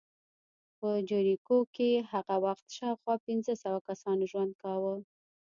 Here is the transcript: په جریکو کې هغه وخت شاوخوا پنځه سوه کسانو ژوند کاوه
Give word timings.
په 0.77 0.89
جریکو 1.09 1.57
کې 1.75 1.89
هغه 2.11 2.35
وخت 2.45 2.65
شاوخوا 2.77 3.15
پنځه 3.27 3.53
سوه 3.63 3.79
کسانو 3.87 4.23
ژوند 4.31 4.51
کاوه 4.63 4.95